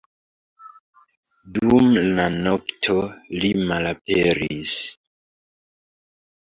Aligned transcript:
Dum 1.57 1.93
la 2.21 2.27
nokto, 2.47 2.97
li 3.45 3.55
malaperis. 3.69 4.77